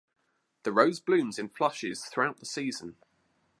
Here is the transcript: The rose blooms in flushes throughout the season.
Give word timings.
The 0.63 0.71
rose 0.73 0.99
blooms 0.99 1.37
in 1.37 1.49
flushes 1.49 2.05
throughout 2.05 2.37
the 2.39 2.45
season. 2.47 2.95